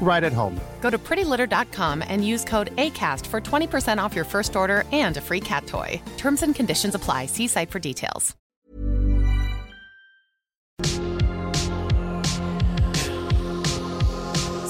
right 0.00 0.24
at 0.24 0.32
home. 0.32 0.60
Go 0.80 0.90
to 0.90 0.98
prettylitter.com 0.98 2.04
and 2.06 2.26
use 2.26 2.44
code 2.44 2.74
ACAST 2.76 3.26
for 3.26 3.40
20% 3.40 3.96
off 4.02 4.14
your 4.14 4.24
first 4.26 4.56
order 4.56 4.84
and 4.92 5.16
a 5.16 5.20
free 5.20 5.40
cat 5.40 5.66
toy. 5.66 6.02
Terms 6.18 6.42
and 6.42 6.54
conditions 6.54 6.94
apply. 6.94 7.26
See 7.26 7.48
site 7.48 7.70
for 7.70 7.78
details. 7.78 8.36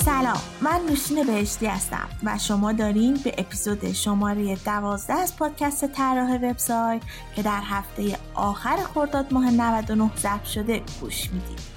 سلام 0.05 0.41
من 0.61 0.81
نوشین 0.89 1.27
بهشتی 1.27 1.67
هستم 1.67 2.09
و 2.25 2.39
شما 2.39 2.73
دارین 2.73 3.15
به 3.15 3.35
اپیزود 3.39 3.93
شماره 3.93 4.57
دوازده 4.57 5.15
از 5.15 5.37
پادکست 5.37 5.87
طراح 5.87 6.37
وبسایت 6.37 7.03
که 7.37 7.43
در 7.43 7.61
هفته 7.65 8.19
آخر 8.35 8.77
خرداد 8.77 9.33
ماه 9.33 9.51
99 9.51 10.11
ضبط 10.17 10.45
شده 10.45 10.83
گوش 11.01 11.31
میدید 11.31 11.76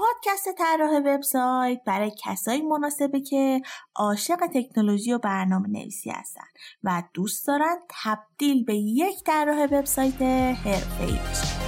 پادکست 0.00 0.48
طراح 0.58 0.98
وبسایت 0.98 1.80
برای 1.86 2.12
کسایی 2.24 2.62
مناسبه 2.62 3.20
که 3.20 3.62
عاشق 3.96 4.36
تکنولوژی 4.54 5.12
و 5.12 5.18
برنامه 5.18 5.68
نویسی 5.68 6.10
هستن 6.10 6.44
و 6.84 7.02
دوست 7.14 7.46
دارن 7.46 7.76
تبدیل 8.02 8.64
به 8.64 8.74
یک 8.76 9.24
طراح 9.24 9.64
وبسایت 9.64 10.22
حرفه‌ای 10.22 11.12
بشن. 11.12 11.59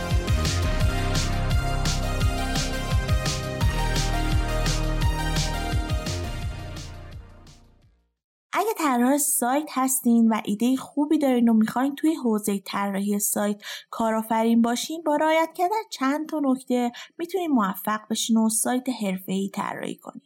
طراح 8.82 9.18
سایت 9.18 9.68
هستین 9.70 10.28
و 10.28 10.40
ایده 10.44 10.76
خوبی 10.76 11.18
دارین 11.18 11.48
و 11.48 11.52
می‌خواین 11.52 11.94
توی 11.94 12.14
حوزه 12.14 12.58
طراحی 12.58 13.18
سایت 13.18 13.62
کارآفرین 13.90 14.62
باشین 14.62 15.02
با 15.02 15.16
رعایت 15.16 15.50
کردن 15.54 15.82
چند 15.90 16.28
تا 16.28 16.40
نکته 16.44 16.92
می‌تونین 17.18 17.50
موفق 17.50 18.00
بشین 18.10 18.36
و 18.36 18.48
سایت 18.48 18.88
حرفه‌ای 18.88 19.50
طراحی 19.54 19.96
کنین. 19.96 20.22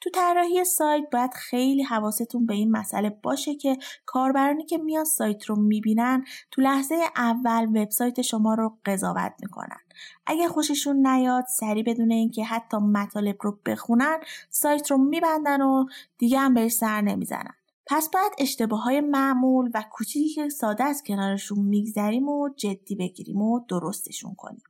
تو 0.00 0.10
طراحی 0.10 0.64
سایت 0.64 1.04
باید 1.12 1.34
خیلی 1.34 1.82
حواستون 1.82 2.46
به 2.46 2.54
این 2.54 2.70
مسئله 2.70 3.10
باشه 3.22 3.54
که 3.54 3.76
کاربرانی 4.06 4.64
که 4.64 4.78
میان 4.78 5.04
سایت 5.04 5.44
رو 5.44 5.56
می‌بینن 5.56 6.24
تو 6.50 6.62
لحظه 6.62 6.94
اول 7.16 7.64
وبسایت 7.64 8.22
شما 8.22 8.54
رو 8.54 8.78
قضاوت 8.84 9.32
می‌کنن. 9.42 9.80
اگه 10.26 10.48
خوششون 10.48 11.06
نیاد 11.06 11.44
سری 11.58 11.82
بدون 11.82 12.12
اینکه 12.12 12.44
حتی 12.44 12.76
مطالب 12.76 13.36
رو 13.40 13.58
بخونن 13.66 14.20
سایت 14.50 14.90
رو 14.90 14.98
میبندن 14.98 15.62
و 15.62 15.86
دیگه 16.18 16.38
هم 16.38 16.54
بهش 16.54 16.72
سر 16.72 17.00
نمی‌زنن. 17.00 17.57
پس 17.90 18.10
باید 18.10 18.32
اشتباه 18.38 18.82
های 18.82 19.00
معمول 19.00 19.70
و 19.74 19.84
کوچیکی 19.92 20.28
که 20.34 20.48
ساده 20.48 20.84
از 20.84 21.02
کنارشون 21.02 21.58
میگذریم 21.58 22.28
و 22.28 22.48
جدی 22.56 22.94
بگیریم 22.94 23.42
و 23.42 23.60
درستشون 23.68 24.34
کنیم. 24.34 24.62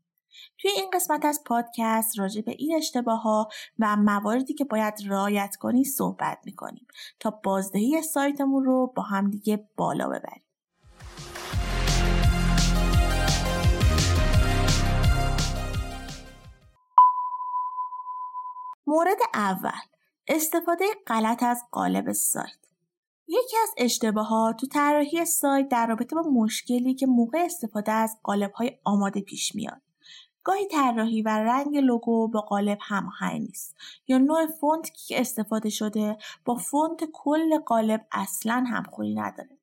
توی 0.58 0.70
این 0.70 0.90
قسمت 0.92 1.24
از 1.24 1.42
پادکست 1.46 2.18
راجع 2.18 2.40
به 2.40 2.52
این 2.58 2.76
اشتباه 2.76 3.22
ها 3.22 3.48
و 3.78 3.96
مواردی 3.96 4.54
که 4.54 4.64
باید 4.64 4.94
رعایت 5.06 5.56
کنی 5.56 5.84
صحبت 5.84 6.38
می‌کنیم 6.44 6.86
تا 7.20 7.30
بازدهی 7.30 8.02
سایتمون 8.02 8.64
رو 8.64 8.92
با 8.96 9.02
همدیگه 9.02 9.68
بالا 9.76 10.08
ببریم. 10.08 10.42
مورد 18.86 19.18
اول 19.34 19.70
استفاده 20.28 20.84
غلط 21.06 21.42
از 21.42 21.62
قالب 21.72 22.12
سایت 22.12 22.67
یکی 23.28 23.56
از 23.62 23.74
اشتباهات 23.76 24.56
تو 24.56 24.66
طراحی 24.66 25.24
سایت 25.24 25.68
در 25.68 25.86
رابطه 25.86 26.16
با 26.16 26.22
مشکلی 26.22 26.94
که 26.94 27.06
موقع 27.06 27.38
استفاده 27.38 27.92
از 27.92 28.16
های 28.54 28.78
آماده 28.84 29.20
پیش 29.20 29.54
میاد. 29.54 29.80
گاهی 30.44 30.66
طراحی 30.66 31.22
و 31.22 31.28
رنگ 31.28 31.76
لوگو 31.76 32.28
با 32.28 32.40
قالب 32.40 32.78
هماهنگ 32.80 33.40
نیست 33.40 33.76
یا 34.08 34.18
نوع 34.18 34.46
فونت 34.46 34.90
که 35.06 35.20
استفاده 35.20 35.70
شده 35.70 36.18
با 36.44 36.54
فونت 36.54 37.04
کل 37.12 37.58
قالب 37.58 38.06
اصلا 38.12 38.64
همخوری 38.68 39.14
نداره. 39.14 39.58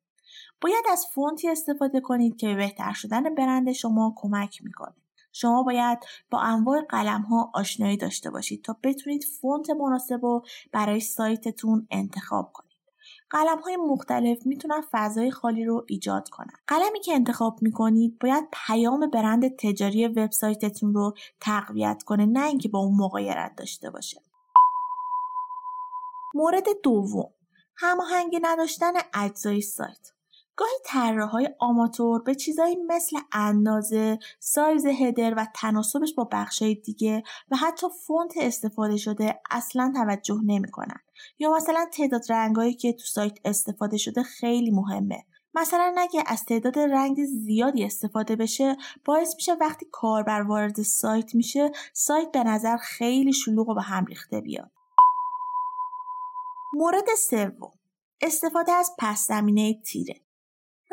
باید 0.61 0.85
از 0.91 1.05
فونتی 1.13 1.49
استفاده 1.49 1.99
کنید 1.99 2.37
که 2.37 2.47
به 2.47 2.55
بهتر 2.55 2.93
شدن 2.93 3.35
برند 3.35 3.71
شما 3.71 4.13
کمک 4.15 4.63
می‌کنه. 4.63 4.95
شما 5.31 5.63
باید 5.63 5.99
با 6.31 6.39
انواع 6.39 6.81
قلم 6.81 7.21
ها 7.21 7.51
آشنایی 7.53 7.97
داشته 7.97 8.29
باشید 8.29 8.63
تا 8.63 8.77
بتونید 8.83 9.23
فونت 9.23 9.69
مناسب 9.69 10.19
رو 10.21 10.45
برای 10.71 10.99
سایتتون 10.99 11.87
انتخاب 11.91 12.51
کنید. 12.53 12.64
قلم 13.29 13.59
های 13.59 13.75
مختلف 13.75 14.45
می‌تونن 14.45 14.81
فضای 14.91 15.31
خالی 15.31 15.65
رو 15.65 15.85
ایجاد 15.87 16.29
کنن. 16.29 16.53
قلمی 16.67 16.99
که 16.99 17.13
انتخاب 17.13 17.61
می‌کنید 17.61 18.19
باید 18.19 18.47
پیام 18.67 19.09
برند 19.09 19.55
تجاری 19.55 20.07
وبسایتتون 20.07 20.93
رو 20.93 21.13
تقویت 21.41 22.03
کنه 22.03 22.25
نه 22.25 22.45
اینکه 22.45 22.69
با 22.69 22.79
اون 22.79 22.97
مقایرت 22.97 23.55
داشته 23.57 23.89
باشه. 23.89 24.21
مورد 26.33 26.65
دوم 26.83 27.29
هماهنگی 27.77 28.39
نداشتن 28.41 28.93
اجزای 29.13 29.61
سایت 29.61 30.14
گاهی 30.57 30.77
طراحهای 30.85 31.49
آماتور 31.59 32.21
به 32.21 32.35
چیزایی 32.35 32.75
مثل 32.75 33.17
اندازه، 33.31 34.19
سایز 34.39 34.85
هدر 34.85 35.33
و 35.37 35.47
تناسبش 35.55 36.13
با 36.13 36.29
بخشای 36.31 36.75
دیگه 36.75 37.23
و 37.51 37.55
حتی 37.55 37.87
فونت 38.05 38.33
استفاده 38.37 38.97
شده 38.97 39.39
اصلا 39.51 39.93
توجه 39.95 40.39
نمی‌کنن. 40.45 40.99
یا 41.39 41.51
مثلا 41.51 41.85
تعداد 41.93 42.31
رنگایی 42.31 42.73
که 42.73 42.93
تو 42.93 43.05
سایت 43.05 43.39
استفاده 43.45 43.97
شده 43.97 44.23
خیلی 44.23 44.71
مهمه. 44.71 45.25
مثلا 45.53 45.95
اگه 45.97 46.23
از 46.27 46.45
تعداد 46.45 46.79
رنگ 46.79 47.25
زیادی 47.25 47.85
استفاده 47.85 48.35
بشه 48.35 48.77
باعث 49.05 49.35
میشه 49.35 49.53
وقتی 49.53 49.85
کاربر 49.91 50.41
وارد 50.41 50.81
سایت 50.81 51.35
میشه 51.35 51.71
سایت 51.93 52.31
به 52.31 52.43
نظر 52.43 52.77
خیلی 52.77 53.33
شلوغ 53.33 53.69
و 53.69 53.73
به 53.73 53.81
هم 53.81 54.05
ریخته 54.05 54.41
بیاد. 54.41 54.71
مورد 56.73 57.15
سوم 57.29 57.71
استفاده 58.21 58.71
از 58.71 58.91
پس 58.99 59.27
زمینه 59.27 59.81
تیره 59.81 60.24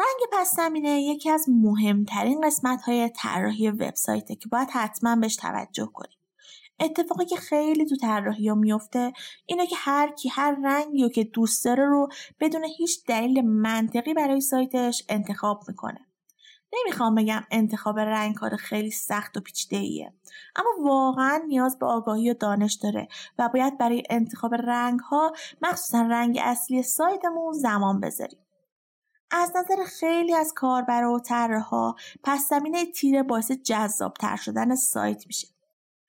رنگ 0.02 0.28
پس 0.32 0.54
زمینه 0.56 1.02
یکی 1.02 1.30
از 1.30 1.46
مهمترین 1.48 2.40
قسمت 2.46 2.82
های 2.82 3.10
طراحی 3.16 3.70
وبسایته 3.70 4.34
که 4.34 4.48
باید 4.48 4.68
حتما 4.70 5.16
بهش 5.16 5.36
توجه 5.36 5.86
کنیم. 5.86 6.18
اتفاقی 6.80 7.24
که 7.24 7.36
خیلی 7.36 7.86
تو 7.86 7.96
طراحی 7.96 8.48
ها 8.48 8.54
میفته 8.54 9.12
اینه 9.46 9.66
که 9.66 9.76
هر 9.78 10.12
کی 10.12 10.28
هر 10.28 10.56
رنگی 10.64 11.10
که 11.10 11.24
دوست 11.24 11.64
داره 11.64 11.84
رو 11.84 12.08
بدون 12.40 12.64
هیچ 12.64 13.04
دلیل 13.06 13.40
منطقی 13.40 14.14
برای 14.14 14.40
سایتش 14.40 15.02
انتخاب 15.08 15.64
می‌کنه. 15.68 16.00
نمی‌خوام 16.72 17.14
بگم 17.14 17.42
انتخاب 17.50 17.98
رنگ 17.98 18.34
کار 18.34 18.56
خیلی 18.56 18.90
سخت 18.90 19.36
و 19.36 19.40
پیچیده 19.40 19.76
ایه 19.76 20.12
اما 20.56 20.70
واقعا 20.90 21.40
نیاز 21.46 21.78
به 21.78 21.86
آگاهی 21.86 22.30
و 22.30 22.34
دانش 22.34 22.74
داره 22.74 23.08
و 23.38 23.48
باید 23.48 23.78
برای 23.78 24.02
انتخاب 24.10 24.54
رنگ 24.54 25.00
ها 25.00 25.32
مخصوصا 25.62 26.02
رنگ 26.02 26.38
اصلی 26.42 26.82
سایتمون 26.82 27.52
زمان 27.52 28.00
بذاریم 28.00 28.41
از 29.32 29.52
نظر 29.56 29.84
خیلی 29.84 30.34
از 30.34 30.52
کاربر 30.56 31.04
و 31.04 31.20
پس 32.24 32.48
زمینه 32.48 32.86
تیره 32.86 33.22
باعث 33.22 33.52
جذابتر 33.52 34.36
شدن 34.36 34.74
سایت 34.74 35.26
میشه. 35.26 35.48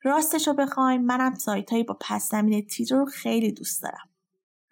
راستش 0.03 0.47
رو 0.47 0.53
بخوایم 0.53 1.01
منم 1.01 1.33
سایت 1.33 1.71
هایی 1.71 1.83
با 1.83 1.97
پس 2.01 2.29
زمینه 2.29 2.61
تیره 2.61 2.97
رو 2.97 3.05
خیلی 3.05 3.51
دوست 3.51 3.83
دارم. 3.83 4.09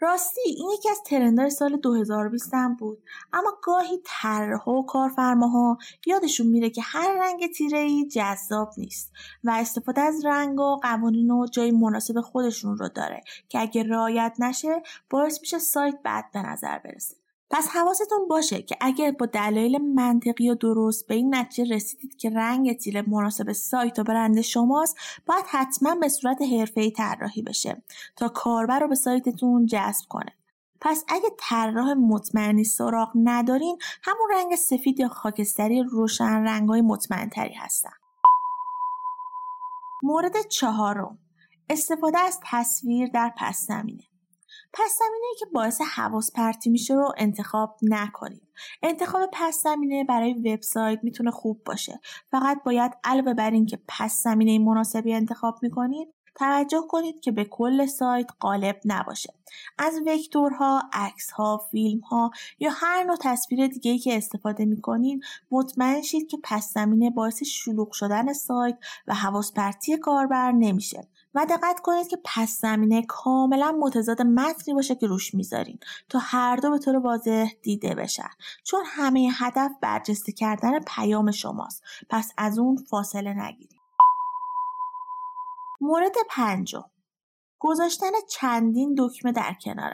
راستی 0.03 0.42
این 0.45 0.69
یکی 0.69 0.89
از 0.89 1.01
ترندهای 1.06 1.50
سال 1.50 1.77
2020 1.77 2.53
هم 2.53 2.75
بود 2.75 3.03
اما 3.33 3.51
گاهی 3.63 4.01
طراحها 4.06 4.71
و 4.71 4.86
کارفرماها 4.86 5.77
یادشون 6.06 6.47
میره 6.47 6.69
که 6.69 6.81
هر 6.81 7.18
رنگ 7.19 7.51
تیره 7.51 7.80
ای 7.80 8.07
جذاب 8.07 8.74
نیست 8.77 9.12
و 9.44 9.51
استفاده 9.51 10.01
از 10.01 10.25
رنگ 10.25 10.59
و 10.59 10.75
قوانین 10.75 11.31
و 11.31 11.47
جای 11.47 11.71
مناسب 11.71 12.21
خودشون 12.21 12.77
رو 12.77 12.89
داره 12.89 13.21
که 13.50 13.62
اگه 13.62 13.83
رعایت 13.83 14.36
نشه 14.39 14.81
باعث 15.09 15.39
میشه 15.42 15.59
سایت 15.59 16.00
بد 16.06 16.25
به 16.33 16.42
نظر 16.42 16.77
برسه. 16.77 17.20
پس 17.51 17.68
حواستون 17.68 18.27
باشه 18.27 18.62
که 18.62 18.77
اگر 18.81 19.12
با 19.12 19.25
دلایل 19.25 19.77
منطقی 19.77 20.50
و 20.50 20.56
درست 20.56 21.07
به 21.07 21.15
این 21.15 21.36
نتیجه 21.36 21.75
رسیدید 21.75 22.18
که 22.18 22.30
رنگ 22.30 22.77
تیره 22.77 23.03
مناسب 23.07 23.51
سایت 23.51 24.00
و 24.00 24.03
برند 24.03 24.42
شماست 24.42 24.98
باید 25.25 25.45
حتما 25.50 25.95
به 25.95 26.09
صورت 26.09 26.42
حرفه‌ای 26.42 26.92
طراحی 26.92 27.42
بشه 27.42 27.83
تا 28.15 28.30
کاربر 28.30 28.80
رو 28.80 28.88
به 28.88 28.95
سایتتون 28.95 29.65
جذب 29.65 30.06
کنه. 30.09 30.31
پس 30.81 31.03
اگه 31.07 31.30
طراح 31.39 31.94
مطمئنی 31.94 32.63
سراغ 32.63 33.12
ندارین 33.15 33.77
همون 34.04 34.30
رنگ 34.31 34.56
سفید 34.56 35.00
یا 35.00 35.07
خاکستری 35.07 35.83
روشن 35.83 36.44
رنگهای 36.44 36.81
مطمئنتری 36.81 37.54
هستن. 37.54 37.94
مورد 40.04 40.47
چهارم 40.47 41.18
استفاده 41.69 42.19
از 42.19 42.39
تصویر 42.44 43.07
در 43.07 43.33
پس 43.38 43.65
زمینه. 43.68 44.11
پس 44.73 45.00
زمینه 45.00 45.35
که 45.39 45.45
باعث 45.45 45.81
حواس 45.81 46.31
پرتی 46.31 46.69
میشه 46.69 46.94
رو 46.94 47.13
انتخاب 47.18 47.77
نکنید. 47.81 48.47
انتخاب 48.83 49.29
پس 49.33 49.63
زمینه 49.63 50.03
برای 50.03 50.33
وبسایت 50.33 51.00
می‌تونه 51.03 51.31
خوب 51.31 51.63
باشه. 51.63 52.00
فقط 52.31 52.63
باید 52.63 52.91
علاوه 53.03 53.33
بر 53.33 53.51
اینکه 53.51 53.79
پس 53.88 54.23
زمینه 54.23 54.59
مناسبی 54.59 55.13
انتخاب 55.13 55.59
می‌کنید 55.62 56.07
توجه 56.35 56.81
کنید 56.89 57.19
که 57.19 57.31
به 57.31 57.45
کل 57.45 57.85
سایت 57.85 58.27
غالب 58.41 58.79
نباشه. 58.85 59.33
از 59.77 59.94
وکتورها، 60.07 60.83
عکسها، 60.94 61.68
فیلمها 61.71 62.31
یا 62.59 62.71
هر 62.73 63.03
نوع 63.03 63.18
تصویر 63.21 63.68
دیگه 63.68 63.97
که 63.97 64.18
استفاده 64.18 64.65
می‌کنید 64.65 65.23
مطمئن 65.51 66.01
شید 66.01 66.27
که 66.27 66.38
پس 66.44 66.73
زمینه 66.73 67.09
باعث 67.09 67.44
شلوغ 67.44 67.91
شدن 67.91 68.33
سایت 68.33 68.77
و 69.07 69.13
حواس 69.13 69.53
پرتی 69.53 69.97
کاربر 69.97 70.51
نمیشه. 70.51 71.07
و 71.36 71.45
دقت 71.50 71.80
کنید 71.80 72.07
که 72.07 72.18
پس 72.25 72.62
زمینه 72.62 73.06
کاملا 73.07 73.72
متضاد 73.72 74.22
متنی 74.22 74.74
باشه 74.74 74.95
که 74.95 75.07
روش 75.07 75.33
می‌ذارین 75.33 75.80
تا 76.10 76.19
هر 76.19 76.56
دو 76.56 76.69
به 76.69 76.80
طور 76.80 76.95
واضح 76.95 77.51
دیده 77.62 77.95
بشن. 77.95 78.30
چون 78.63 78.83
همه 78.86 79.30
هدف 79.33 79.72
برجسته 79.81 80.31
کردن 80.31 80.80
پیام 80.80 81.31
شماست. 81.31 81.83
پس 82.10 82.33
از 82.38 82.60
اون 82.60 82.78
فاصله 82.78 83.33
نگیرید. 83.33 83.81
مورد 85.81 86.16
پنجم. 86.30 86.83
گذاشتن 87.60 88.12
چندین 88.30 88.95
دکمه 88.98 89.31
در 89.31 89.56
کنار. 89.62 89.94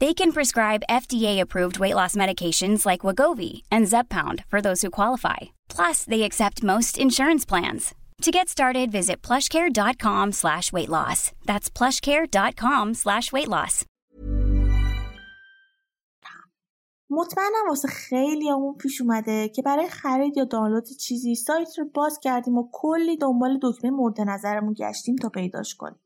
They 0.00 0.12
can 0.12 0.32
prescribe 0.32 0.90
FDA-approved 0.90 1.78
weight 1.78 1.94
loss 1.94 2.14
medications 2.14 2.84
like 2.84 3.06
Wagovi 3.06 3.62
and 3.70 3.86
Zepbound 3.86 4.44
for 4.48 4.60
those 4.60 4.82
who 4.82 4.90
qualify. 4.90 5.40
Plus, 5.68 6.04
they 6.04 6.22
accept 6.24 6.62
most 6.62 6.98
insurance 6.98 7.46
plans. 7.46 7.94
To 8.22 8.30
get 8.30 8.48
started, 8.48 8.90
visit 8.90 9.22
plushcare.com 9.22 10.32
slash 10.32 10.72
weight 10.72 10.88
loss. 10.88 11.32
That's 11.44 11.70
plushcare.com 11.70 12.94
slash 12.94 13.32
weight 13.32 13.48
loss. 13.48 13.84
مطمئنم 17.10 17.68
واسه 17.68 17.88
خیلی 17.88 18.48
همون 18.48 18.74
پیش 18.74 19.00
اومده 19.00 19.48
که 19.48 19.62
برای 19.62 19.88
خرید 19.88 20.36
یا 20.36 20.44
دانلود 20.44 20.84
چیزی 20.84 21.34
سایت 21.34 21.78
رو 21.78 21.84
باز 21.94 22.18
کردیم 22.22 22.58
و 22.58 22.68
کلی 22.72 23.16
دنبال 23.16 23.58
دکمه 23.62 23.90
مورد 23.90 24.20
نظرمون 24.20 24.74
گشتیم 24.78 25.16
تا 25.16 25.28
پیداش 25.28 25.74
کنیم. 25.74 25.98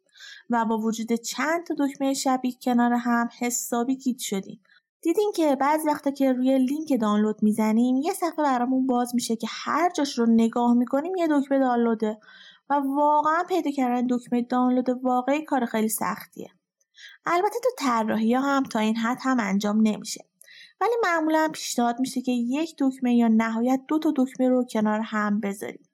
و 0.50 0.66
با 0.66 0.78
وجود 0.78 1.14
چند 1.14 1.66
تا 1.66 1.76
دکمه 1.80 2.14
شبیه 2.14 2.54
کنار 2.62 2.94
هم 2.94 3.30
حسابی 3.40 3.96
گیت 3.96 4.20
شدیم. 4.20 4.62
دیدین 5.02 5.32
که 5.36 5.56
بعضی 5.56 5.88
وقتا 5.88 6.12
که 6.12 6.34
روی 6.34 6.58
لینک 6.58 7.02
دانلود 7.02 7.44
می‌زنیم 7.44 7.98
یه 7.98 8.14
صفحه 8.14 8.44
برامون 8.44 8.88
باز 8.88 9.16
میشه 9.16 9.36
که 9.36 9.48
هر 9.50 9.90
جاش 9.90 10.20
رو 10.20 10.26
نگاه 10.26 10.74
می‌کنیم 10.74 11.16
یه 11.16 11.28
دکمه 11.32 11.60
دانلوده. 11.60 12.20
و 12.70 12.74
واقعا 12.74 13.44
پیدا 13.50 13.72
کردن 13.72 14.08
دکمه 14.10 14.42
دانلود 14.42 14.90
واقعی 14.90 15.46
کار 15.46 15.66
خیلی 15.66 15.90
سختیه. 15.90 16.52
البته 17.26 17.56
تو 17.64 17.70
طراحی 17.78 18.34
هم 18.34 18.64
تا 18.64 18.80
این 18.80 18.96
حد 18.96 19.18
هم 19.22 19.38
انجام 19.40 19.82
نمیشه. 19.82 20.26
ولی 20.82 20.94
معمولا 21.04 21.50
پیشنهاد 21.54 22.00
میشه 22.00 22.22
که 22.22 22.32
یک 22.32 22.76
دکمه 22.80 23.16
یا 23.16 23.28
نهایت 23.28 23.82
دو 23.88 24.00
تا 24.00 24.14
دکمه 24.16 24.50
رو 24.50 24.66
کنار 24.72 25.00
هم 25.00 25.40
بذاریم. 25.40 25.90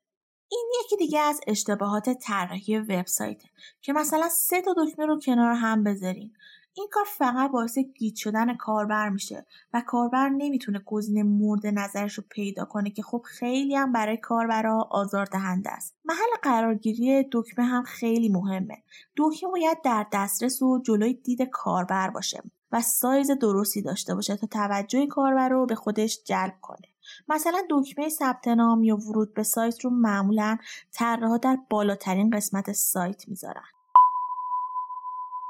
این 0.52 0.72
یکی 0.80 0.98
دیگه 0.98 1.20
از 1.20 1.40
اشتباهات 1.48 2.10
طراحی 2.10 2.80
وبسایت 2.80 3.42
که 3.82 3.94
مثلا 3.94 4.30
سه 4.30 4.62
تا 4.62 4.76
دکمه 4.78 5.06
رو 5.06 5.20
کنار 5.20 5.54
هم 5.54 5.84
بذارین. 5.84 6.34
این 6.74 6.88
کار 6.92 7.06
فقط 7.18 7.52
باعث 7.52 7.78
گیت 7.78 8.16
شدن 8.16 8.56
کاربر 8.56 9.10
میشه 9.10 9.46
و 9.74 9.84
کاربر 9.88 10.30
نمی‌تونه 10.30 10.80
گزینه 10.86 11.24
مورد 11.24 11.68
نظرش 11.68 12.14
رو 12.14 12.24
پیدا 12.30 12.66
کنه 12.66 12.90
که 12.90 13.04
خب 13.04 13.22
خیلی 13.26 13.76
هم 13.76 13.92
برای 13.92 14.18
کاربرها 14.18 14.88
آزاردهنده 14.92 15.72
است. 15.72 15.96
محل 16.06 16.42
قرارگیری 16.44 17.30
دکمه 17.32 17.66
هم 17.66 17.84
خیلی 17.84 18.30
مهمه. 18.30 18.84
دکمه 19.18 19.52
باید 19.52 19.82
در 19.84 20.06
دسترس 20.14 20.62
و 20.62 20.82
جلوی 20.86 21.14
دید 21.14 21.42
کاربر 21.42 22.10
باشه 22.10 22.44
و 22.72 22.82
سایز 22.82 23.32
درستی 23.32 23.82
داشته 23.82 24.16
باشه 24.16 24.36
تا 24.36 24.48
توجه 24.48 25.08
کاربر 25.08 25.50
رو 25.50 25.66
به 25.66 25.76
خودش 25.76 26.24
جلب 26.26 26.54
کنه. 26.62 26.91
مثلا 27.28 27.62
دکمه 27.70 28.10
ثبت 28.10 28.48
نام 28.48 28.84
یا 28.84 28.96
ورود 28.96 29.34
به 29.34 29.44
سایت 29.44 29.86
رو 29.86 29.90
معمولا 29.90 30.58
طراحها 30.94 31.38
در 31.38 31.58
بالاترین 31.70 32.30
قسمت 32.30 32.72
سایت 32.72 33.28
می‌ذارن. 33.28 33.64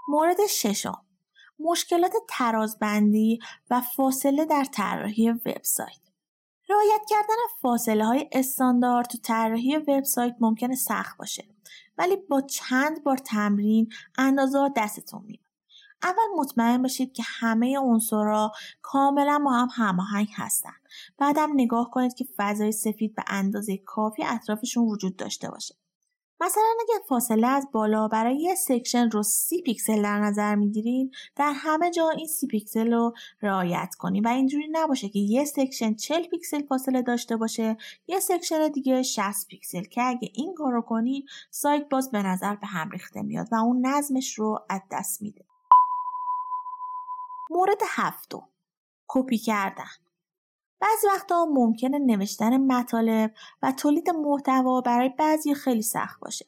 مورد 0.08 0.46
ششم. 0.50 1.06
مشکلات 1.60 2.14
ترازبندی 2.30 3.40
و 3.70 3.82
فاصله 3.82 4.46
در 4.46 4.66
طراحی 4.66 5.30
وبسایت. 5.30 6.02
رعایت 6.70 7.02
کردن 7.10 7.36
فاصله 7.62 8.06
های 8.06 8.30
استاندارد 8.32 9.08
تو 9.08 9.18
طراحی 9.18 9.78
وبسایت 9.78 10.36
ممکنه 10.40 10.76
سخت 10.76 11.18
باشه 11.18 11.46
ولی 11.98 12.16
با 12.16 12.42
چند 12.42 13.04
بار 13.04 13.18
تمرین 13.18 13.90
اندازه 14.18 14.72
دستتون 14.76 15.22
میاد. 15.26 15.40
اول 16.04 16.40
مطمئن 16.40 16.82
باشید 16.82 17.14
که 17.14 17.24
همه 17.26 17.80
عنصرها 17.80 18.52
کاملا 18.82 19.42
با 19.46 19.52
هم 19.52 19.68
هماهنگ 19.76 20.28
هستن. 20.36 20.81
بعدم 21.18 21.50
نگاه 21.54 21.90
کنید 21.90 22.14
که 22.14 22.26
فضای 22.38 22.72
سفید 22.72 23.16
به 23.16 23.24
اندازه 23.28 23.78
کافی 23.78 24.24
اطرافشون 24.24 24.88
وجود 24.88 25.16
داشته 25.16 25.50
باشه. 25.50 25.76
مثلا 26.42 26.64
اگه 26.82 26.94
فاصله 27.10 27.48
از 27.48 27.68
بالا 27.72 28.08
برای 28.08 28.38
یه 28.42 28.56
section 28.56 29.10
رو 29.10 29.24
سی 29.24 29.62
پیکسل 29.62 30.02
در 30.02 30.20
نظر 30.20 30.56
می‌گیرین 30.56 31.12
در 31.36 31.54
همه 31.56 31.92
جا 31.92 32.10
این 32.10 32.28
سی 32.28 32.48
پیکسل 32.48 32.94
رو 32.94 33.14
رعایت 33.42 33.96
کنید 33.98 34.26
و 34.26 34.28
اینجوری 34.28 34.68
نباشه 34.72 35.10
که 35.10 35.20
یه 35.20 35.46
section 35.46 35.94
40 35.94 36.24
پیکسل 36.24 36.66
فاصله 36.66 37.02
داشته 37.02 37.38
باشه 37.38 37.78
یه 38.08 38.20
section 38.20 38.68
دیگه 38.68 39.04
60 39.04 39.48
پیکسل. 39.48 39.84
که 39.84 40.04
اگه 40.04 40.32
این 40.34 40.54
کار 40.54 40.74
رو 40.74 40.82
کنید 40.82 41.26
سایت 41.52 41.90
باز 41.90 42.12
به 42.12 42.24
نظر 42.24 42.56
به 42.56 42.68
هم 42.68 42.90
ریخته 42.90 43.22
میاد 43.22 43.48
و 43.52 43.56
اون 43.56 43.86
نظمش 43.86 44.40
رو 44.40 44.60
از 44.70 44.82
دست 44.92 45.22
میده. 45.22 45.46
مورد 47.50 47.82
هفتم. 47.90 48.48
کپی 49.08 49.38
کردن. 49.38 50.11
بعضی 50.82 51.08
وقتا 51.08 51.46
ممکنه 51.46 52.00
نوشتن 52.00 52.58
مطالب 52.58 53.32
و 53.62 53.72
تولید 53.72 54.10
محتوا 54.10 54.82
برای 54.82 55.10
بعضی 55.10 55.54
خیلی 55.54 55.82
سخت 55.82 56.20
باشه 56.20 56.46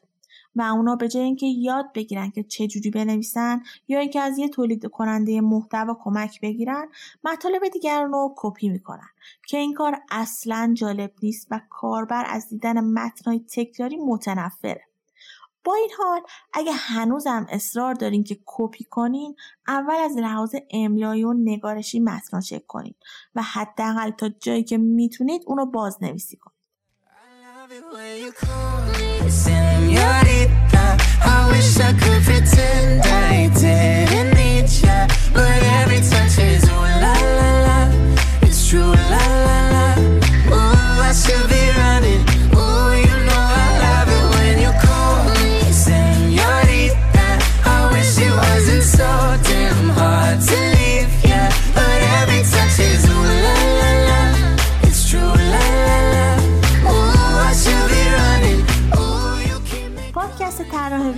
و 0.56 0.62
اونا 0.62 0.96
به 0.96 1.08
جای 1.08 1.22
اینکه 1.22 1.46
یاد 1.46 1.92
بگیرن 1.94 2.30
که 2.30 2.42
چجوری 2.42 2.90
بنویسن 2.90 3.62
یا 3.88 3.98
اینکه 3.98 4.20
از 4.20 4.38
یه 4.38 4.48
تولید 4.48 4.86
کننده 4.86 5.40
محتوا 5.40 5.98
کمک 6.04 6.40
بگیرن 6.40 6.88
مطالب 7.24 7.68
دیگر 7.68 8.04
رو 8.04 8.34
کپی 8.36 8.68
می‌کنن 8.68 9.08
که 9.46 9.56
این 9.56 9.74
کار 9.74 10.02
اصلا 10.10 10.74
جالب 10.76 11.12
نیست 11.22 11.46
و 11.50 11.60
کاربر 11.70 12.24
از 12.28 12.48
دیدن 12.48 12.80
متنهای 12.80 13.38
تکراری 13.38 13.96
متنفره. 13.96 14.93
با 15.64 15.74
این 15.74 15.90
حال 15.98 16.20
اگه 16.52 16.72
هنوزم 16.72 17.46
اصرار 17.50 17.94
دارین 17.94 18.24
که 18.24 18.38
کپی 18.46 18.84
کنین 18.84 19.36
اول 19.68 19.94
از 19.94 20.16
لحاظ 20.16 20.54
املایی 20.70 21.24
و 21.24 21.32
نگارشی 21.32 22.00
متن 22.00 22.40
چک 22.40 22.66
کنین 22.66 22.94
و 23.34 23.42
حداقل 23.42 24.10
تا 24.10 24.28
جایی 24.28 24.64
که 24.64 24.78
می‌تونید 24.78 25.42
اونو 25.46 25.66
بازنویسی 25.66 26.36
کنید 26.36 26.54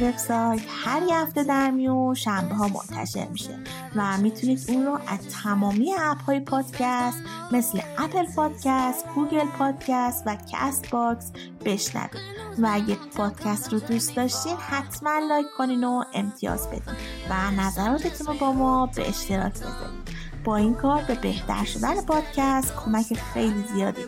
وبسایت 0.02 0.62
هر 0.84 1.02
هفته 1.12 1.44
در 1.44 1.70
میون 1.70 2.14
شنبه 2.14 2.54
ها 2.54 2.68
منتشر 2.68 3.28
میشه 3.28 3.58
و 3.96 4.18
می‌تونید 4.18 4.64
اون 4.68 4.86
رو 4.86 4.98
از 5.06 5.18
تمامی 5.42 5.94
app 5.98 6.22
های 6.22 6.40
پادکست 6.40 7.18
مثل 7.52 7.80
Apple 7.98 8.26
Podcast، 8.36 9.04
Google 9.14 9.46
Podcast 9.58 10.22
و 10.26 10.36
Castbox 10.52 11.32
بشنوید. 11.64 12.20
و 12.58 12.68
اگه 12.72 12.96
پادکست 13.16 13.72
رو 13.72 13.78
دوست 13.80 14.16
داشتین 14.16 14.56
حتما 14.56 15.18
like 15.28 15.46
کنین 15.58 15.84
و 15.84 16.04
امتیاز 16.14 16.68
بدین 16.68 16.94
و 17.30 17.50
نظراتتون 17.50 18.26
رو 18.26 18.34
با 18.34 18.52
ما 18.52 18.86
به 18.86 19.08
اشتراک 19.08 19.52
بذارین. 19.52 20.00
با 20.44 20.56
این 20.56 20.74
کار 20.74 21.02
به 21.02 21.14
بهتر 21.14 21.64
شدن 21.64 22.04
پادکست 22.04 22.74
کمک 22.76 23.18
خیلی 23.34 23.64
زیادی 23.74 24.02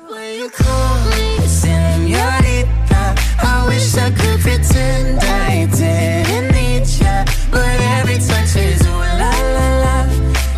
I 3.41 3.67
wish 3.69 3.95
I 3.97 4.11
could 4.11 4.41
pretend 4.41 5.19
I 5.21 5.67
didn't 5.79 6.49
need 6.59 6.87
ya 7.03 7.25
But 7.51 7.77
every 7.97 8.19
touch 8.29 8.57
is 8.57 8.81
ooh 8.87 9.03
la 9.21 9.33
la 9.57 9.69
la 9.85 9.97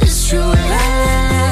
It's 0.04 0.28
true 0.28 0.52
la 0.72 0.82
la 1.02 1.14
la 1.32 1.49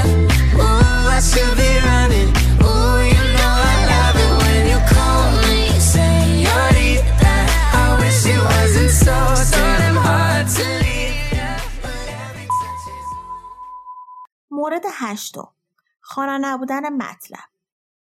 Ooh, 0.62 1.16
I 1.16 1.20
should 1.28 1.54
be 1.60 1.70
running 1.88 2.30
Ooh, 2.66 2.98
you 3.12 3.22
know 3.36 3.54
I 3.72 3.76
love 3.92 4.16
it 4.24 4.32
when 4.42 4.60
you 4.72 4.80
call 4.94 5.24
me 5.48 5.60
Senorita 5.92 7.34
I 7.82 7.84
wish 8.00 8.20
it 8.34 8.40
wasn't 8.50 8.92
so 9.04 9.16
damn 9.52 9.96
hard 10.06 10.46
to 10.56 10.64
leave 10.82 11.32
ya 11.38 11.50
But 11.82 12.04
every 12.24 12.46
touch 12.58 12.84
is 12.96 13.06
مورد 14.50 14.82
هشتم 14.98 15.46
خوانا 16.02 16.38
نبودن 16.38 16.92
مطلب 16.92 17.48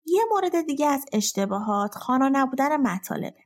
یه 0.06 0.22
مورد 0.32 0.62
دیگه 0.62 0.88
از 0.88 1.06
اشتباهات 1.14 1.96
خوانا 1.96 2.30
نبودن 2.30 2.78
مطالبه. 2.78 3.44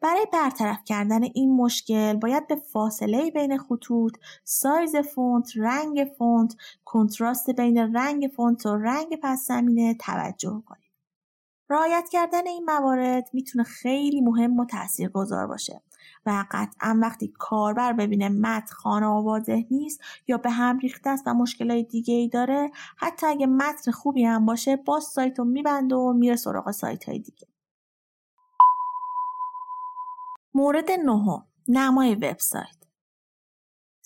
برای 0.00 0.26
برطرف 0.32 0.84
کردن 0.84 1.22
این 1.22 1.56
مشکل 1.56 2.16
باید 2.16 2.46
به 2.46 2.56
فاصله 2.56 3.30
بین 3.30 3.58
خطوط، 3.58 4.12
سایز 4.44 4.96
فونت، 4.96 5.48
رنگ 5.56 6.14
فونت، 6.18 6.54
کنتراست 6.84 7.50
بین 7.50 7.78
رنگ 7.78 8.30
فونت 8.36 8.66
و 8.66 8.76
رنگ 8.76 9.18
پس 9.22 9.46
زمینه 9.46 9.94
توجه 9.94 10.62
کنید. 10.66 10.88
رعایت 11.70 12.08
کردن 12.12 12.46
این 12.46 12.64
موارد 12.64 13.30
می‌تونه 13.32 13.64
خیلی 13.64 14.20
مهم 14.20 14.60
و 14.60 14.66
اثرگذار 15.14 15.46
باشه 15.46 15.82
و 16.26 16.44
قطعا 16.50 16.98
وقتی 17.02 17.32
کاربر 17.38 17.92
ببینه 17.92 18.28
متن 18.28 18.74
خوانا 18.74 19.66
نیست 19.70 20.00
یا 20.28 20.38
به 20.38 20.50
هم 20.50 20.78
ریخته 20.78 21.10
است 21.10 21.22
و 21.26 21.34
مشکلات 21.34 21.88
دیگه 21.88 22.14
ای 22.14 22.28
داره 22.28 22.70
حتی 22.96 23.26
اگه 23.26 23.46
متن 23.46 23.90
خوبی 23.90 24.24
هم 24.24 24.46
باشه 24.46 24.76
باز 24.76 25.04
سایت 25.04 25.38
رو 25.38 25.44
میبنده 25.44 25.94
و 25.94 26.12
میره 26.12 26.36
سراغ 26.36 26.70
سایت 26.70 27.08
های 27.08 27.18
دیگه. 27.18 27.46
مورد 30.54 30.90
نهم 30.90 31.46
نمای 31.68 32.14
وبسایت. 32.14 32.77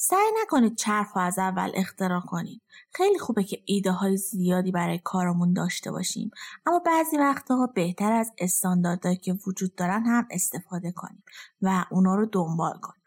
سعی 0.04 0.30
نکنید 0.42 0.76
چرخ 0.76 1.16
از 1.16 1.38
اول 1.38 1.70
اختراع 1.74 2.20
کنید. 2.20 2.62
خیلی 2.94 3.18
خوبه 3.18 3.44
که 3.44 3.62
ایده 3.64 3.92
های 3.92 4.16
زیادی 4.16 4.72
برای 4.72 4.98
کارمون 4.98 5.52
داشته 5.52 5.90
باشیم 5.90 6.30
اما 6.66 6.78
بعضی 6.78 7.18
وقتها 7.18 7.66
بهتر 7.66 8.12
از 8.12 8.32
استانداردهایی 8.38 9.16
که 9.16 9.38
وجود 9.46 9.74
دارن 9.74 10.06
هم 10.06 10.28
استفاده 10.30 10.92
کنیم 10.92 11.24
و 11.62 11.84
اونا 11.90 12.14
رو 12.14 12.26
دنبال 12.26 12.78
کنیم. 12.82 13.02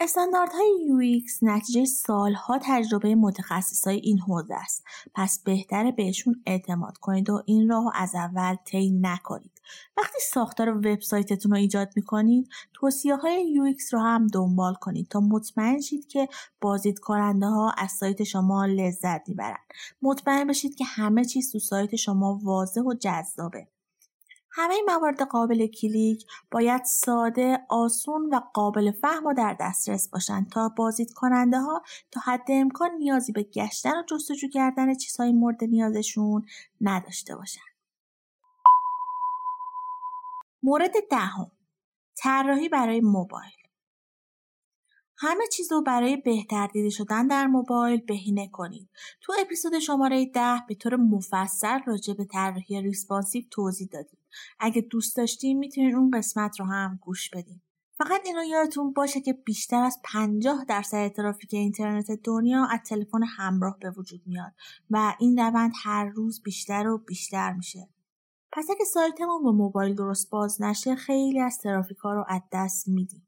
استانداردهای 0.00 0.70
UX 0.88 1.42
نتیجه 1.42 1.84
سالها 1.84 2.58
تجربه 2.62 3.14
متخصصای 3.14 3.96
این 3.96 4.18
حوزه 4.18 4.54
است 4.54 4.84
پس 5.14 5.42
بهتره 5.44 5.92
بهشون 5.92 6.42
اعتماد 6.46 6.98
کنید 6.98 7.30
و 7.30 7.42
این 7.46 7.68
راه 7.68 7.92
از 7.94 8.14
اول 8.14 8.56
طی 8.64 8.90
نکنید 8.90 9.57
وقتی 9.96 10.18
ساختار 10.32 10.76
وبسایتتون 10.76 11.50
رو 11.50 11.56
ایجاد 11.56 11.88
می‌کنید 11.96 12.48
توصیه 12.74 13.16
های 13.16 13.60
UX 13.60 13.92
رو 13.92 14.00
هم 14.00 14.26
دنبال 14.26 14.74
کنید 14.74 15.08
تا 15.08 15.20
مطمئن 15.20 15.80
شید 15.80 16.06
که 16.06 16.28
بازدید 16.60 16.98
کننده 16.98 17.46
ها 17.46 17.70
از 17.78 17.90
سایت 17.92 18.24
شما 18.24 18.66
لذت 18.66 19.28
می‌برند 19.28 19.68
مطمئن 20.02 20.46
بشید 20.46 20.74
که 20.74 20.84
همه 20.84 21.24
چیز 21.24 21.52
تو 21.52 21.58
سایت 21.58 21.96
شما 21.96 22.40
واضح 22.42 22.80
و 22.80 22.94
جذابه 22.94 23.68
همه 24.50 24.74
موارد 24.86 25.22
قابل 25.22 25.66
کلیک 25.66 26.26
باید 26.50 26.84
ساده، 26.84 27.58
آسون 27.68 28.34
و 28.34 28.40
قابل 28.54 28.92
فهم 28.92 29.26
و 29.26 29.34
در 29.34 29.56
دسترس 29.60 30.08
باشند 30.08 30.50
تا 30.50 30.68
بازدید 30.68 31.12
کننده 31.12 31.58
ها 31.58 31.82
تا 32.10 32.20
حد 32.20 32.46
امکان 32.48 32.90
نیازی 32.98 33.32
به 33.32 33.42
گشتن 33.42 33.98
و 33.98 34.02
جستجو 34.10 34.48
کردن 34.48 34.94
چیزهای 34.94 35.32
مورد 35.32 35.64
نیازشون 35.64 36.46
نداشته 36.80 37.36
باشند. 37.36 37.67
مورد 40.68 40.92
دهم 41.10 41.50
طراحی 42.16 42.68
برای 42.68 43.00
موبایل 43.00 43.52
همه 45.16 45.44
چیز 45.52 45.72
رو 45.72 45.82
برای 45.82 46.16
بهتر 46.16 46.66
دیده 46.66 46.90
شدن 46.90 47.26
در 47.26 47.46
موبایل 47.46 48.00
بهینه 48.00 48.48
کنید. 48.48 48.88
تو 49.20 49.32
اپیزود 49.40 49.78
شماره 49.78 50.26
ده 50.26 50.62
به 50.68 50.74
طور 50.74 50.96
مفصل 50.96 51.78
راجع 51.86 52.14
به 52.14 52.24
طراحی 52.24 52.82
ریسپانسیو 52.82 53.44
توضیح 53.50 53.88
دادیم. 53.92 54.18
اگه 54.60 54.80
دوست 54.80 55.16
داشتین 55.16 55.58
می‌تونید 55.58 55.94
اون 55.94 56.10
قسمت 56.10 56.60
رو 56.60 56.66
هم 56.66 56.98
گوش 57.02 57.30
بدین. 57.30 57.60
فقط 57.98 58.20
اینو 58.24 58.44
یادتون 58.44 58.92
باشه 58.92 59.20
که 59.20 59.32
بیشتر 59.32 59.82
از 59.82 60.00
50 60.04 60.64
درصد 60.68 61.08
ترافیک 61.08 61.54
اینترنت 61.54 62.10
دنیا 62.24 62.64
از 62.64 62.80
تلفن 62.86 63.22
همراه 63.22 63.78
به 63.80 63.90
وجود 63.90 64.22
میاد 64.26 64.52
و 64.90 65.14
این 65.20 65.38
روند 65.38 65.72
هر 65.82 66.04
روز 66.04 66.42
بیشتر 66.42 66.88
و 66.88 66.98
بیشتر 66.98 67.52
میشه. 67.52 67.88
پس 68.58 68.70
اگه 68.70 68.84
سایتمون 68.84 69.42
با 69.42 69.52
موبایل 69.52 69.94
درست 69.94 70.30
باز 70.30 70.62
نشه 70.62 70.94
خیلی 70.94 71.40
از 71.40 71.58
ترافیک 71.58 71.98
ها 71.98 72.14
رو 72.14 72.24
از 72.28 72.40
دست 72.52 72.88
میدیم. 72.88 73.26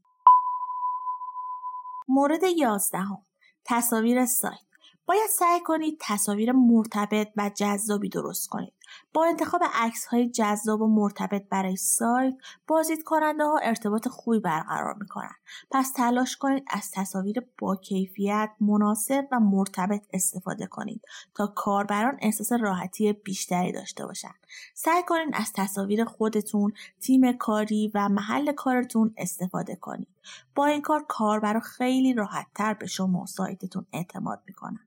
مورد 2.09 2.43
یازدهم 2.43 3.23
تصاویر 3.65 4.27
سایت 4.27 4.59
باید 5.07 5.31
سعی 5.31 5.61
کنید 5.61 5.99
تصاویر 6.01 6.53
مرتبط 6.53 7.29
و 7.37 7.51
جذابی 7.55 8.09
درست 8.09 8.49
کنید. 8.49 8.73
با 9.15 9.25
انتخاب 9.25 9.61
عکس 9.75 10.07
های 10.07 10.31
جذاب 10.31 10.81
و 10.81 10.87
مرتبط 10.87 11.49
برای 11.49 11.77
سایت 11.77 12.35
بازدید 12.67 13.03
کننده 13.03 13.45
ها 13.45 13.59
ارتباط 13.63 14.09
خوبی 14.09 14.41
برقرار 14.41 14.95
می 15.01 15.09
کنند. 15.09 15.35
پس 15.71 15.93
تلاش 15.93 16.37
کنید 16.37 16.65
از 16.71 16.91
تصاویر 16.95 17.47
با 17.59 17.77
کیفیت، 17.77 18.51
مناسب 18.61 19.29
و 19.33 19.41
مرتبط 19.41 20.07
استفاده 20.13 20.67
کنید 20.67 21.03
تا 21.35 21.47
کاربران 21.47 22.19
احساس 22.21 22.53
راحتی 22.53 23.13
بیشتری 23.13 23.73
داشته 23.73 24.07
باشند. 24.07 24.47
سعی 24.75 25.03
کنید 25.09 25.29
از 25.33 25.53
تصاویر 25.53 26.05
خودتون، 26.05 26.73
تیم 27.01 27.33
کاری 27.33 27.91
و 27.95 28.09
محل 28.09 28.53
کارتون 28.53 29.15
استفاده 29.17 29.77
کنید. 29.77 30.09
با 30.55 30.67
این 30.67 30.83
کار 30.83 31.05
کاربرا 31.09 31.61
خیلی 31.61 32.15
راحتتر 32.15 32.75
به 32.75 32.87
شما 32.87 33.23
و 33.23 33.27
سایتتون 33.27 33.87
اعتماد 33.93 34.43
می‌کنن. 34.47 34.87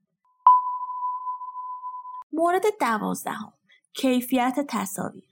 مورد 2.32 2.62
دوازدهم 2.80 3.52
کیفیت 3.94 4.66
تصاویر. 4.68 5.24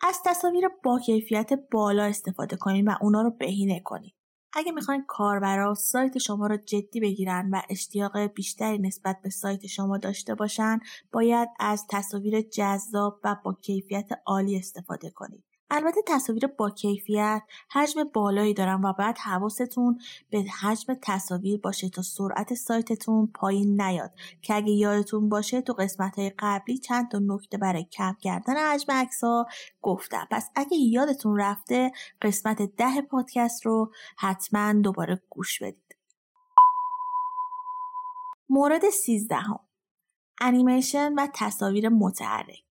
از 0.00 0.18
تصاویر 0.24 0.68
با 0.84 0.98
کیفیت 0.98 1.50
بالا 1.70 2.04
استفاده 2.04 2.56
کنید 2.56 2.86
و 2.88 2.90
اونا 3.00 3.22
رو 3.22 3.30
بهینه 3.30 3.80
کنید 3.80 4.14
اگه 4.52 4.72
می‌خواین 4.72 5.04
کاربرا 5.08 5.74
سایت 5.74 6.18
شما 6.18 6.46
رو 6.46 6.56
جدی 6.56 7.00
بگیرن 7.00 7.50
و 7.52 7.62
اشتیاق 7.70 8.18
بیشتری 8.18 8.78
نسبت 8.78 9.16
به 9.22 9.30
سایت 9.30 9.66
شما 9.66 9.98
داشته 9.98 10.34
باشن 10.34 10.78
باید 11.12 11.48
از 11.58 11.86
تصاویر 11.90 12.40
جذاب 12.40 13.20
و 13.24 13.36
با 13.44 13.54
کیفیت 13.62 14.08
عالی 14.26 14.56
استفاده 14.56 15.10
کنید 15.10 15.44
البته 15.70 16.00
تصاویر 16.06 16.46
با 16.46 16.70
کیفیت 16.70 17.42
حجم 17.70 18.04
بالایی 18.04 18.54
دارن 18.54 18.84
و 18.84 18.92
باید 18.92 19.18
حواستون 19.18 19.98
به 20.30 20.42
حجم 20.42 20.94
تصاویر 21.02 21.60
باشه 21.60 21.88
تا 21.88 22.02
سرعت 22.02 22.54
سایتتون 22.54 23.26
پایین 23.34 23.80
نیاد. 23.80 24.12
که 24.42 24.54
اگه 24.54 24.72
یادتون 24.72 25.28
باشه 25.28 25.60
تو 25.60 25.72
قسمت 25.72 26.18
های 26.18 26.32
قبلی 26.38 26.78
چند 26.78 27.10
تا 27.10 27.18
نکته 27.18 27.58
برای 27.58 27.84
کم 27.84 28.16
کردن 28.20 28.56
حجم 28.56 28.92
عکس 28.92 29.24
ها 29.24 29.46
گفتم. 29.82 30.28
پس 30.30 30.50
اگه 30.54 30.76
یادتون 30.76 31.40
رفته 31.40 31.92
قسمت 32.22 32.62
ده 32.62 33.00
پادکست 33.00 33.66
رو 33.66 33.92
حتما 34.16 34.72
دوباره 34.72 35.22
گوش 35.30 35.62
بدید. 35.62 35.96
مورد 38.48 38.90
سیزدهم. 38.90 39.60
انیمیشن 40.40 41.14
و 41.14 41.26
تصاویر 41.34 41.88
متحرک. 41.88 42.69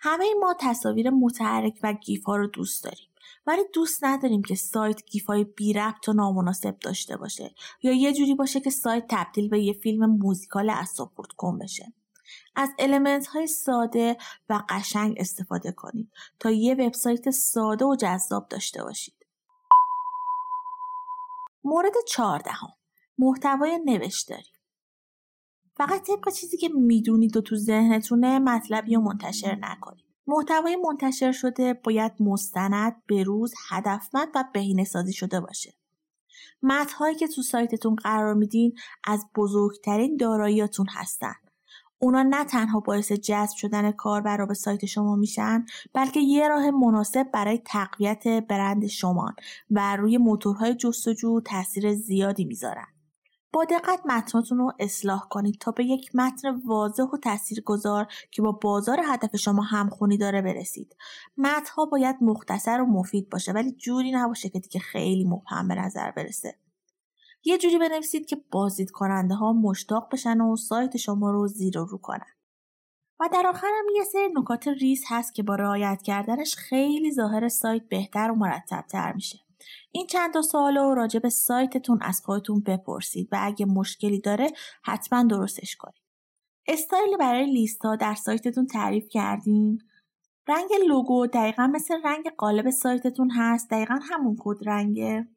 همه 0.00 0.34
ما 0.40 0.54
تصاویر 0.60 1.10
متحرک 1.10 1.78
و 1.82 1.92
GIF 1.92 2.24
ها 2.24 2.36
رو 2.36 2.46
دوست 2.46 2.84
داریم. 2.84 3.06
ولی 3.46 3.62
دوست 3.74 4.04
نداریم 4.04 4.42
که 4.42 4.54
سایت 4.54 5.04
GIF 5.04 5.26
های 5.26 5.44
بی 5.44 5.72
ربط 5.72 6.08
و 6.08 6.12
نامناسب 6.12 6.78
داشته 6.78 7.16
باشه. 7.16 7.54
یا 7.82 7.92
یه 7.92 8.12
جوری 8.12 8.34
باشه 8.34 8.60
که 8.60 8.70
سایت 8.70 9.04
تبدیل 9.08 9.48
به 9.48 9.60
یه 9.60 9.72
فیلم 9.72 10.06
موزیکال 10.06 10.70
اساپورت 10.70 11.32
کن 11.32 11.58
بشه. 11.58 11.92
از 12.56 12.70
المنت 12.78 13.26
های 13.26 13.46
ساده 13.46 14.16
و 14.48 14.62
قشنگ 14.68 15.14
استفاده 15.18 15.72
کنید 15.72 16.12
تا 16.38 16.50
یه 16.50 16.74
وبسایت 16.74 17.30
ساده 17.30 17.84
و 17.84 17.96
جذاب 17.96 18.48
داشته 18.48 18.82
باشید. 18.82 19.14
مورد 21.64 21.92
چهاردهم 22.08 22.72
محتوای 23.18 23.78
نوشتاری. 23.84 24.59
فقط 25.80 26.02
طبق 26.06 26.32
چیزی 26.32 26.56
که 26.56 26.68
می‌دونید 26.68 27.36
و 27.36 27.40
تو 27.40 27.56
ذهنتونه 27.56 28.38
مطلبی 28.38 28.94
رو 28.94 29.00
منتشر 29.00 29.58
نکنید 29.60 30.04
محتوای 30.26 30.76
منتشر 30.76 31.32
شده 31.32 31.74
باید 31.74 32.12
مستند، 32.20 33.02
بروز، 33.08 33.54
هدفمند 33.68 34.28
و 34.34 34.44
بهینه 34.52 34.84
سازی 34.84 35.12
شده 35.12 35.40
باشه. 35.40 35.74
متنهایی 36.62 37.14
که 37.16 37.28
تو 37.28 37.42
سایتتون 37.42 37.94
قرار 37.94 38.34
میدین 38.34 38.72
از 39.04 39.26
بزرگترین 39.36 40.16
داراییاتون 40.16 40.86
هستن. 40.90 41.34
اونا 41.98 42.22
نه 42.22 42.44
تنها 42.44 42.80
باعث 42.80 43.12
جذب 43.12 43.56
شدن 43.56 43.92
کاربرا 43.92 44.46
به 44.46 44.54
سایت 44.54 44.86
شما 44.86 45.16
میشن 45.16 45.66
بلکه 45.94 46.20
یه 46.20 46.48
راه 46.48 46.70
مناسب 46.70 47.26
برای 47.32 47.58
تقویت 47.64 48.28
برند 48.28 48.86
شما 48.86 49.34
و 49.70 49.96
روی 49.96 50.18
موتورهای 50.18 50.74
جستجو 50.74 51.40
تاثیر 51.40 51.94
زیادی 51.94 52.44
می‌ذارن. 52.44 52.86
با 53.52 53.64
دقت 53.64 54.00
متناتون 54.06 54.58
رو 54.58 54.72
اصلاح 54.78 55.28
کنید 55.30 55.58
تا 55.60 55.70
به 55.70 55.84
یک 55.84 56.10
متن 56.14 56.60
واضح 56.66 57.02
و 57.02 57.16
تاثیرگذار 57.16 58.06
که 58.30 58.42
با 58.42 58.52
بازار 58.52 59.00
هدف 59.04 59.36
شما 59.36 59.62
همخونی 59.62 60.18
داره 60.18 60.42
برسید. 60.42 60.96
متنها 61.36 61.84
باید 61.84 62.16
مختصر 62.20 62.80
و 62.80 62.86
مفید 62.86 63.30
باشه 63.30 63.52
ولی 63.52 63.72
جوری 63.72 64.10
نباشه 64.10 64.48
که 64.48 64.60
دیگه 64.60 64.80
خیلی 64.80 65.24
مبهم 65.24 65.68
به 65.68 65.74
نظر 65.74 66.10
برسه. 66.10 66.58
یه 67.44 67.58
جوری 67.58 67.78
بنویسید 67.78 68.26
که 68.26 68.36
بازدید 68.50 68.90
کننده 68.90 69.34
ها 69.34 69.52
مشتاق 69.52 70.12
بشن 70.12 70.40
و 70.40 70.56
سایت 70.56 70.96
شما 70.96 71.30
رو 71.30 71.46
زیر 71.46 71.78
و 71.78 71.84
رو 71.84 71.98
کنن. 71.98 72.34
و 73.20 73.28
در 73.32 73.46
آخرم 73.46 73.84
یه 73.96 74.04
سری 74.04 74.28
نکات 74.36 74.68
ریز 74.68 75.04
هست 75.08 75.34
که 75.34 75.42
با 75.42 75.54
رعایت 75.54 76.02
کردنش 76.02 76.56
خیلی 76.56 77.12
ظاهر 77.12 77.48
سایت 77.48 77.88
بهتر 77.88 78.30
و 78.30 78.34
مرتب 78.34 78.84
تر 78.88 79.12
میشه. 79.12 79.38
این 79.92 80.06
چند 80.06 80.32
تا 80.32 80.42
سوال 80.42 80.78
رو 80.78 80.94
راجع 80.94 81.18
به 81.18 81.28
سایتتون 81.28 81.98
از 82.02 82.20
خودتون 82.24 82.60
بپرسید 82.60 83.28
و 83.32 83.38
اگه 83.40 83.66
مشکلی 83.66 84.20
داره 84.20 84.50
حتما 84.82 85.22
درستش 85.22 85.76
کنید. 85.76 86.02
استایل 86.68 87.16
برای 87.16 87.46
لیست 87.46 87.82
ها 87.82 87.96
در 87.96 88.14
سایتتون 88.14 88.66
تعریف 88.66 89.08
کردیم. 89.08 89.78
رنگ 90.48 90.68
لوگو 90.88 91.26
دقیقا 91.26 91.66
مثل 91.66 91.94
رنگ 92.04 92.30
قالب 92.38 92.70
سایتتون 92.70 93.30
هست 93.30 93.70
دقیقا 93.70 93.98
همون 94.02 94.36
کد 94.40 94.68
رنگه. 94.68 95.28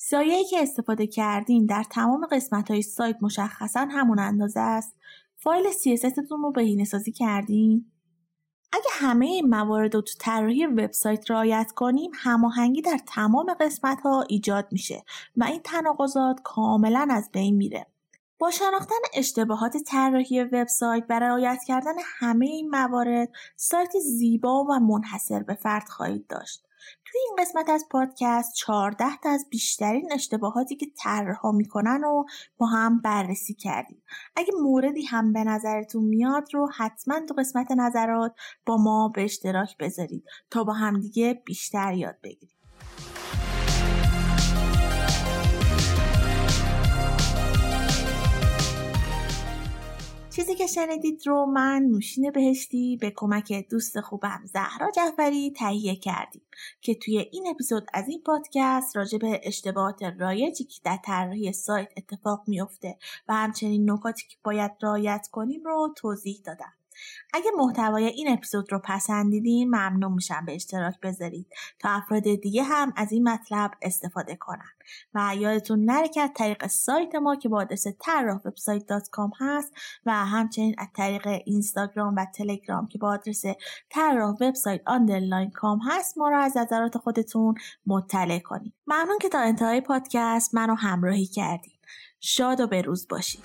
سایه‌ای 0.00 0.44
که 0.44 0.62
استفاده 0.62 1.06
کردین 1.06 1.66
در 1.66 1.84
تمام 1.90 2.26
قسمت 2.26 2.70
های 2.70 2.82
سایت 2.82 3.16
مشخصا 3.22 3.88
همون 3.90 4.18
اندازه 4.18 4.60
است. 4.60 4.96
فایل 5.36 5.64
CSS 5.64 6.30
رو 6.30 6.52
بهینه 6.52 6.84
سازی 6.84 7.12
کردین. 7.12 7.92
اگه 8.72 8.90
همه 8.92 9.42
موارد 9.42 9.94
رو 9.94 10.00
تو 10.00 10.12
طراحی 10.20 10.66
وبسایت 10.66 11.30
رعایت 11.30 11.72
کنیم 11.74 12.10
هماهنگی 12.14 12.82
در 12.82 12.98
تمام 13.06 13.54
قسمت 13.60 14.00
ها 14.00 14.24
ایجاد 14.28 14.68
میشه 14.72 15.04
و 15.36 15.44
این 15.44 15.60
تناقضات 15.64 16.40
کاملا 16.44 17.08
از 17.10 17.30
بین 17.32 17.56
میره. 17.56 17.86
با 18.38 18.50
شناختن 18.50 18.94
اشتباهات 19.14 19.76
طراحی 19.76 20.44
وبسایت 20.44 21.04
و 21.08 21.18
رعایت 21.18 21.58
کردن 21.66 21.94
همه 22.18 22.46
این 22.46 22.70
موارد 22.70 23.28
سایت 23.56 23.98
زیبا 23.98 24.64
و 24.64 24.78
منحصر 24.78 25.42
به 25.42 25.54
فرد 25.54 25.88
خواهید 25.88 26.26
داشت. 26.26 26.67
توی 27.12 27.20
این 27.28 27.36
قسمت 27.38 27.68
از 27.68 27.86
پادکست 27.90 28.54
14 28.54 29.04
تا 29.22 29.30
از 29.30 29.46
بیشترین 29.50 30.12
اشتباهاتی 30.12 30.76
که 30.76 30.86
طرحها 31.02 31.52
می‌کنن 31.52 32.04
و 32.04 32.24
با 32.58 32.66
هم 32.66 33.00
بررسی 33.00 33.54
کردیم. 33.54 34.02
اگه 34.36 34.52
موردی 34.62 35.04
هم 35.04 35.32
به 35.32 35.44
نظرتون 35.44 36.04
میاد 36.04 36.54
رو 36.54 36.70
حتما 36.76 37.20
تو 37.20 37.34
قسمت 37.34 37.70
نظرات 37.70 38.34
با 38.66 38.76
ما 38.76 39.08
به 39.08 39.24
اشتراک 39.24 39.76
بذارید 39.78 40.24
تا 40.50 40.64
با 40.64 40.72
همدیگه 40.72 41.42
بیشتر 41.46 41.92
یاد 41.92 42.16
بگیریم. 42.22 42.57
چیزی 50.38 50.54
که 50.54 50.66
شنیدید 50.66 51.26
رو 51.26 51.46
من 51.46 51.82
نوشین 51.82 52.30
بهشتی 52.30 52.96
به 53.00 53.12
کمک 53.16 53.68
دوست 53.70 54.00
خوبم 54.00 54.40
زهرا 54.44 54.90
جعفری 54.90 55.50
تهیه 55.50 55.96
کردیم 55.96 56.42
که 56.80 56.94
توی 56.94 57.18
این 57.18 57.46
اپیزود 57.46 57.86
از 57.94 58.08
این 58.08 58.22
پادکست 58.22 58.96
راجع 58.96 59.18
به 59.18 59.40
اشتباهات 59.42 60.02
رایجی 60.02 60.64
که 60.64 60.80
در 60.84 60.98
طراحی 61.04 61.52
سایت 61.52 61.92
اتفاق 61.96 62.44
میافته 62.46 62.98
و 63.28 63.34
همچنین 63.34 63.90
نکاتی 63.90 64.26
که 64.28 64.36
باید 64.44 64.70
رعایت 64.82 65.28
کنیم 65.32 65.64
رو 65.64 65.94
توضیح 65.96 66.40
دادم. 66.44 66.72
اگه 67.32 67.50
محتوای 67.58 68.04
این 68.04 68.32
اپیزود 68.32 68.72
رو 68.72 68.78
پسندیدین 68.84 69.68
ممنون 69.68 70.12
میشم 70.12 70.44
به 70.46 70.54
اشتراک 70.54 71.00
بذارید. 71.02 71.46
تا 71.78 71.88
افراد 71.88 72.22
دیگه 72.22 72.62
هم 72.62 72.92
از 72.96 73.12
این 73.12 73.28
مطلب 73.28 73.70
استفاده 73.82 74.36
کنن. 74.36 74.70
و 75.14 75.34
یادتون 75.38 75.84
نره 75.84 76.08
که 76.08 76.20
از 76.20 76.30
طریق 76.34 76.66
سایت 76.66 77.14
ما 77.14 77.36
که 77.36 77.48
با 77.48 77.60
آدرس 77.60 77.84
طراح 77.98 78.40
وبسایت 78.44 78.86
dot 78.86 79.08
com 79.08 79.30
هست 79.40 79.72
و 80.06 80.12
همچنین 80.12 80.74
از 80.78 80.88
طریق 80.96 81.26
اینستاگرام 81.44 82.14
و 82.16 82.26
تلگرام 82.34 82.86
که 82.86 82.98
با 82.98 83.08
آدرس 83.08 83.42
طراح 83.90 84.34
وبسایت 84.40 84.80
آندرلاین 84.86 85.50
کام 85.50 85.80
هست 85.88 86.18
ما 86.18 86.28
رو 86.28 86.38
از 86.38 86.56
نظرات 86.56 86.98
خودتون 86.98 87.54
مطلع 87.86 88.38
کنید. 88.38 88.74
ممنون 88.86 89.18
که 89.18 89.28
تا 89.28 89.38
انتهای 89.38 89.80
پادکست 89.80 90.54
منو 90.54 90.74
همراهی 90.74 91.26
کردید 91.26 91.78
شاد 92.20 92.60
و 92.60 92.66
بروز 92.66 93.08
باشید. 93.08 93.44